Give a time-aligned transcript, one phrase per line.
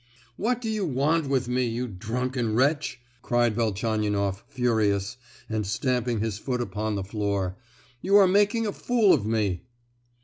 [0.35, 6.39] "What do you want with me, you drunken wretch?" cried Velchaninoff, furious, and stamping his
[6.39, 7.55] foot upon the floor;
[8.01, 9.61] "you are making a fool of me!"